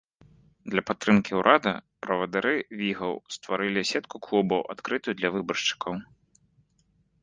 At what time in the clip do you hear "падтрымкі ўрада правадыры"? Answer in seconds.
0.87-2.55